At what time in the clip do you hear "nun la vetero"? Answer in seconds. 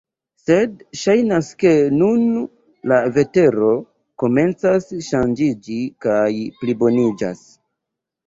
1.97-3.69